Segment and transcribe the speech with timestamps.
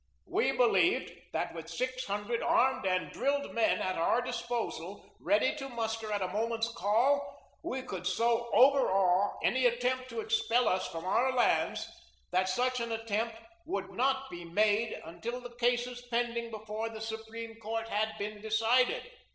[0.25, 5.69] We believed that with six hundred armed and drilled men at our disposal, ready to
[5.69, 11.05] muster at a moment's call, we could so overawe any attempt to expel us from
[11.05, 11.87] our lands
[12.31, 13.35] that such an attempt
[13.67, 19.03] would not be made until the cases pending before the Supreme Court had been decided.